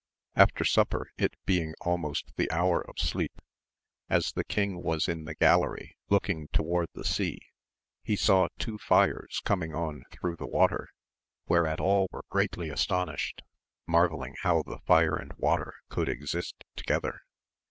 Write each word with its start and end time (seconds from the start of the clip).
FTER 0.35 0.65
supper, 0.67 1.11
it 1.19 1.35
being 1.45 1.75
almost 1.81 2.35
the 2.35 2.49
hour 2.51 2.81
of 2.89 2.97
sleep, 2.97 3.39
as 4.09 4.31
the 4.31 4.43
king 4.43 4.81
was 4.81 5.07
in 5.07 5.25
the 5.25 5.35
gallery 5.35 5.95
looking 6.09 6.47
toward 6.47 6.87
the 6.95 7.03
sea, 7.05 7.39
he 8.01 8.15
saw 8.15 8.47
two 8.57 8.79
fires 8.79 9.39
coming 9.45 9.75
on 9.75 10.03
through 10.09 10.37
the 10.37 10.47
water, 10.47 10.87
whereat 11.47 11.79
all 11.79 12.07
were 12.11 12.25
greatly 12.29 12.71
astonished, 12.71 13.43
marvelling 13.85 14.33
how 14.41 14.63
the 14.63 14.79
fire 14.87 15.15
and 15.15 15.33
water 15.37 15.71
could 15.89 16.09
exist 16.09 16.63
together. 16.75 17.21